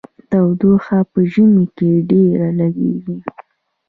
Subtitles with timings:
[0.29, 3.17] تودوخه په ژمي کې ډیره لګیږي.